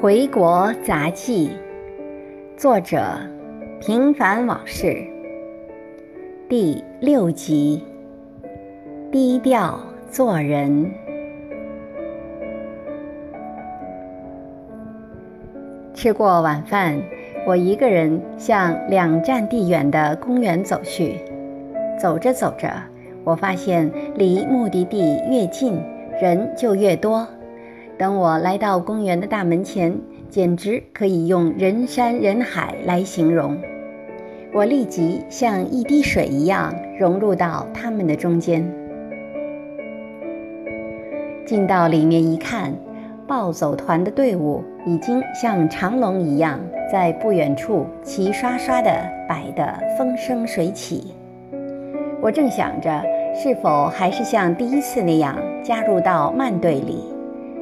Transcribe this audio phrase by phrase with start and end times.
[0.02, 1.50] 《回国杂记》，
[2.58, 3.04] 作者：
[3.82, 4.96] 平凡往事，
[6.48, 7.84] 第六集。
[9.12, 9.78] 低调
[10.10, 10.90] 做人。
[15.92, 16.98] 吃过晚饭，
[17.46, 21.16] 我一个人向两站地远的公园走去。
[22.00, 22.72] 走着走着，
[23.22, 25.78] 我发现离目的地越近，
[26.22, 27.28] 人就越多。
[28.00, 29.94] 等我来到公园的大门前，
[30.30, 33.54] 简直可以用人山人海来形容。
[34.54, 38.66] 我立即像一滴水一样融入到他们的中间。
[41.44, 42.72] 进到里面一看，
[43.26, 46.58] 暴走团的队伍已经像长龙一样，
[46.90, 48.90] 在不远处齐刷刷地
[49.28, 51.12] 摆得风生水起。
[52.22, 53.04] 我正想着
[53.34, 57.04] 是否还是像第一次那样加入到慢队里。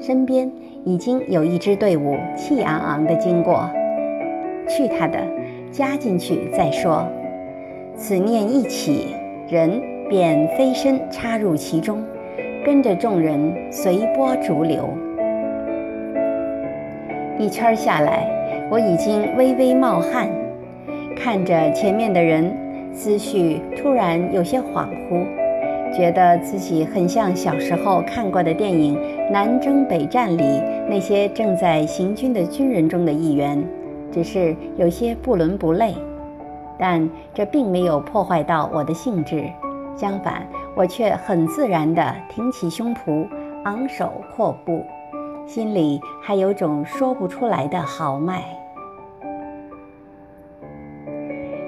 [0.00, 0.50] 身边
[0.84, 3.68] 已经有一支队伍气昂昂地经过，
[4.66, 5.18] 去他的，
[5.70, 7.06] 加进去再说。
[7.96, 9.14] 此念一起，
[9.46, 9.78] 人
[10.08, 12.02] 便飞身插入其中，
[12.64, 14.88] 跟着众人随波逐流。
[17.38, 18.26] 一圈下来，
[18.70, 20.26] 我已经微微冒汗，
[21.14, 22.50] 看着前面的人，
[22.94, 25.26] 思绪突然有些恍惚。
[25.92, 28.96] 觉得自己很像小时候看过的电影
[29.30, 33.64] 《南征北战》里那些正在行军的军人中的一员，
[34.10, 35.94] 只是有些不伦不类。
[36.76, 39.44] 但这并没有破坏到我的兴致，
[39.96, 43.24] 相反，我却很自然地挺起胸脯，
[43.64, 44.82] 昂首阔步，
[45.46, 48.42] 心里还有种说不出来的豪迈。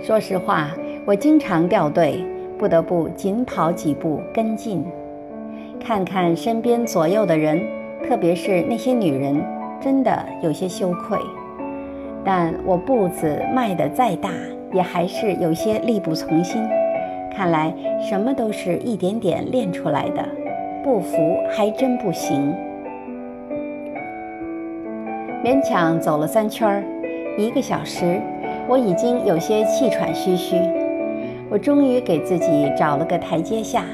[0.00, 0.70] 说实话，
[1.06, 2.26] 我经常掉队。
[2.58, 4.84] 不得不紧跑几步跟进，
[5.84, 7.60] 看看身边左右的人，
[8.08, 9.44] 特别是那些女人，
[9.80, 11.18] 真的有些羞愧。
[12.24, 14.30] 但我步子迈得再大，
[14.72, 16.62] 也还是有些力不从心。
[17.34, 20.24] 看来什么都是一点点练出来的，
[20.84, 22.54] 不服还真不行。
[25.44, 26.84] 勉强走了三圈儿，
[27.36, 28.20] 一个小时，
[28.68, 30.56] 我已经有些气喘吁吁。
[31.50, 33.84] 我终于给自己找了个台阶下，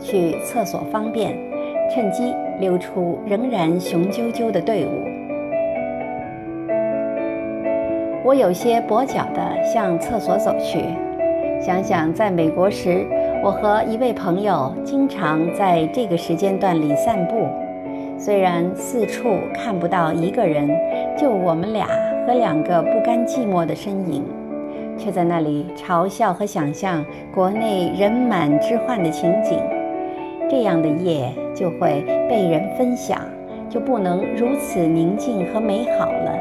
[0.00, 1.36] 去厕所方便，
[1.90, 4.90] 趁机溜出仍然雄赳赳的队伍。
[8.24, 10.80] 我有些跛脚地向厕所走去，
[11.60, 13.06] 想想在美国时，
[13.42, 17.46] 我和一位朋友经常在这个时间段里散步，
[18.18, 20.68] 虽然四处看不到一个人，
[21.16, 21.86] 就我们俩
[22.26, 24.24] 和两个不甘寂寞的身影。
[24.98, 29.56] 却在那里嘲笑和想象国内人满之患的情景，
[30.50, 33.20] 这样的夜就会被人分享，
[33.68, 36.38] 就不能如此宁静和美好了。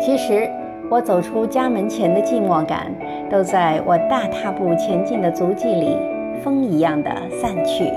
[0.00, 0.48] 其实，
[0.88, 2.92] 我走出家门前的寂寞感，
[3.28, 5.96] 都在我大踏步前进的足迹里，
[6.42, 7.90] 风一样的散去，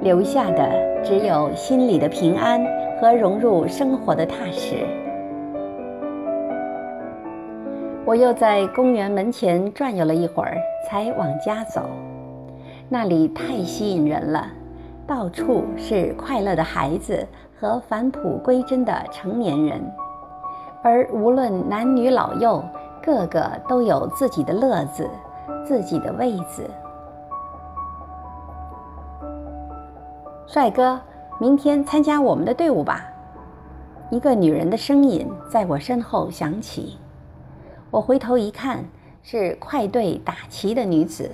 [0.00, 0.70] 留下的
[1.02, 2.64] 只有心里的平安
[3.00, 4.76] 和融入生活的踏实。
[8.04, 10.56] 我又在公园门前转悠了一会儿，
[10.88, 11.88] 才往家走。
[12.88, 14.48] 那里太吸引人了，
[15.06, 17.24] 到处是快乐的孩子
[17.58, 19.80] 和返璞归真的成年人，
[20.82, 22.62] 而无论男女老幼，
[23.00, 25.08] 个个都有自己的乐子，
[25.64, 26.68] 自己的位子。
[30.48, 31.00] 帅哥，
[31.38, 33.06] 明天参加我们的队伍吧！
[34.10, 36.98] 一个女人的声音在我身后响起。
[37.92, 38.82] 我回头一看，
[39.22, 41.30] 是快队打旗的女子。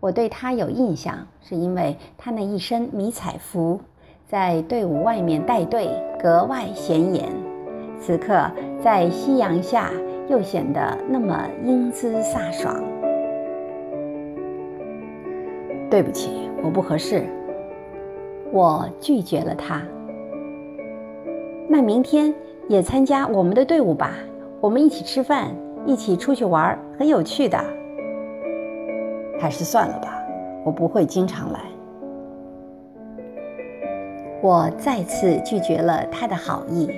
[0.00, 3.78] 我对她有印象，是因为她那一身迷彩服，
[4.26, 5.88] 在队伍外面带队
[6.20, 7.28] 格外显眼。
[8.00, 8.50] 此刻
[8.82, 9.92] 在夕阳下，
[10.28, 12.74] 又显得那么英姿飒爽。
[15.88, 17.24] 对不起，我不合适。
[18.50, 19.80] 我拒绝了她。
[21.68, 22.34] 那明天
[22.66, 24.16] 也参加我们的队伍吧。
[24.60, 27.58] 我们一起吃饭，一起出去玩，很有趣的。
[29.38, 30.22] 还是算了吧，
[30.66, 31.60] 我不会经常来。
[34.42, 36.90] 我再次拒绝了他的好意。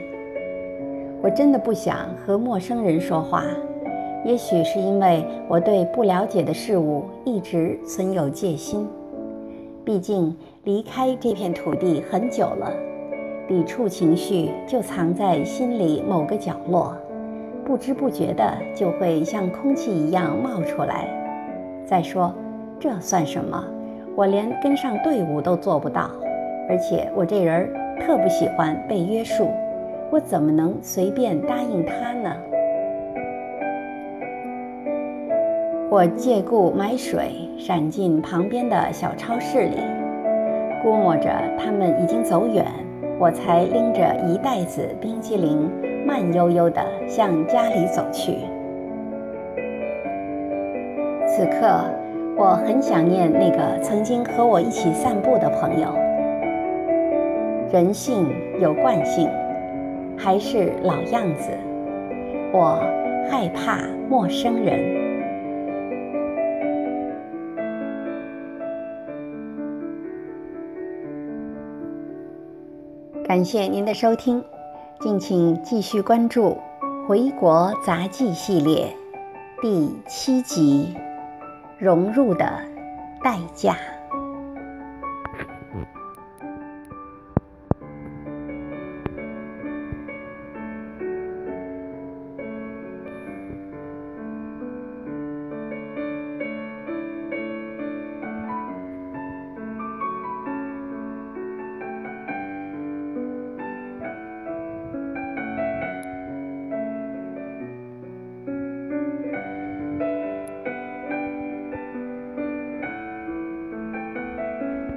[1.23, 3.45] 我真的不想和陌生人说话，
[4.25, 8.89] 也许是因为我对不了解的事物一直存有戒心。
[9.85, 12.73] 毕竟离开这片土地很久了，
[13.47, 16.97] 抵触情绪就藏在心里某个角落。
[17.65, 21.09] 不知不觉的就会像空气一样冒出来。
[21.85, 22.33] 再说，
[22.79, 23.65] 这算什么？
[24.15, 26.11] 我连跟上队伍都做不到，
[26.69, 27.69] 而且我这人
[28.01, 29.49] 特不喜欢被约束，
[30.11, 32.35] 我怎么能随便答应他呢？
[35.91, 39.77] 我借故买水，闪进旁边的小超市里，
[40.83, 42.67] 估摸着他们已经走远，
[43.19, 45.71] 我才拎着一袋子冰激凌，
[46.07, 48.37] 慢悠悠地向家里走去。
[51.27, 51.85] 此刻，
[52.37, 55.89] 我很想念那个曾经和我一起散步的朋友。
[57.73, 58.29] 人性
[58.61, 59.31] 有惯性，
[60.17, 61.51] 还是老样子，
[62.53, 62.79] 我
[63.31, 63.79] 害怕
[64.11, 65.01] 陌生人。
[73.25, 74.45] 感谢您的收听，
[75.03, 76.57] 敬请继续关注
[77.09, 78.97] 《回国杂技》系列
[79.61, 80.95] 第七集
[81.77, 82.63] 《融入的
[83.21, 83.73] 代价》。